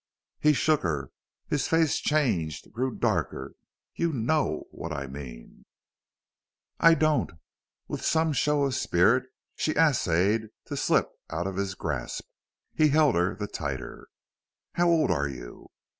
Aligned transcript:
He 0.39 0.53
shook 0.53 0.81
her. 0.81 1.11
His 1.47 1.67
face 1.67 1.97
changed, 1.99 2.71
grew 2.71 2.95
darker. 2.95 3.53
"You 3.93 4.11
KNOW 4.11 4.65
what 4.71 4.91
I 4.91 5.05
mean." 5.05 5.65
"I 6.79 6.95
don't." 6.95 7.33
With 7.87 8.03
some 8.03 8.33
show 8.33 8.63
of 8.63 8.73
spirit 8.73 9.25
she 9.55 9.73
essayed 9.75 10.47
to 10.65 10.75
slip 10.75 11.11
out 11.29 11.45
of 11.45 11.57
his 11.57 11.75
grasp. 11.75 12.27
He 12.73 12.87
held 12.87 13.13
her 13.13 13.35
the 13.35 13.45
tighter. 13.45 14.07
"How 14.73 14.89
old 14.89 15.11
are 15.11 15.27
you?" 15.29 15.69